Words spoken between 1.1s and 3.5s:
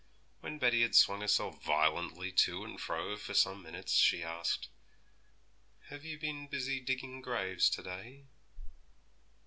herself violently to and fro for